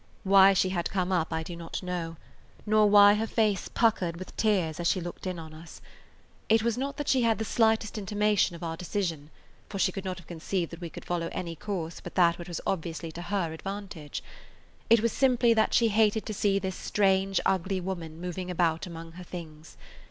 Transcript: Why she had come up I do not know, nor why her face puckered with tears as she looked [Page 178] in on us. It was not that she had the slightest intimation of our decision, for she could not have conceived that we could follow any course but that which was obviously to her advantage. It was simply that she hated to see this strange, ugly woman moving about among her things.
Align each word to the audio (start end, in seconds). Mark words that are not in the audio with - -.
Why 0.23 0.53
she 0.53 0.69
had 0.69 0.89
come 0.89 1.11
up 1.11 1.31
I 1.31 1.43
do 1.43 1.55
not 1.55 1.83
know, 1.83 2.17
nor 2.65 2.89
why 2.89 3.13
her 3.13 3.27
face 3.27 3.67
puckered 3.67 4.17
with 4.17 4.35
tears 4.35 4.79
as 4.79 4.87
she 4.89 4.99
looked 4.99 5.21
[Page 5.25 5.35
178] 5.35 5.35
in 5.35 5.53
on 5.59 5.63
us. 5.63 5.79
It 6.49 6.63
was 6.63 6.75
not 6.75 6.97
that 6.97 7.07
she 7.07 7.21
had 7.21 7.37
the 7.37 7.45
slightest 7.45 7.99
intimation 7.99 8.55
of 8.55 8.63
our 8.63 8.75
decision, 8.75 9.29
for 9.69 9.77
she 9.77 9.91
could 9.91 10.03
not 10.03 10.17
have 10.17 10.25
conceived 10.25 10.71
that 10.71 10.81
we 10.81 10.89
could 10.89 11.05
follow 11.05 11.29
any 11.31 11.55
course 11.55 11.99
but 12.01 12.15
that 12.15 12.39
which 12.39 12.47
was 12.47 12.61
obviously 12.65 13.11
to 13.11 13.21
her 13.21 13.53
advantage. 13.53 14.23
It 14.89 15.01
was 15.01 15.11
simply 15.11 15.53
that 15.53 15.71
she 15.75 15.89
hated 15.89 16.25
to 16.25 16.33
see 16.33 16.57
this 16.57 16.75
strange, 16.75 17.39
ugly 17.45 17.79
woman 17.79 18.19
moving 18.19 18.49
about 18.49 18.87
among 18.87 19.11
her 19.11 19.23
things. 19.23 19.77